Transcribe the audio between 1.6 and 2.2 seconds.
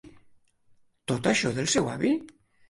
seu avi?